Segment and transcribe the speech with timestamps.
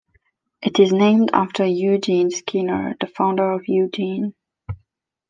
[0.63, 4.33] It is named after Eugene Skinner, the founder of Eugene.